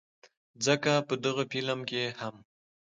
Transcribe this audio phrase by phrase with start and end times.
[0.65, 2.35] ځکه په دغه فلم کښې هم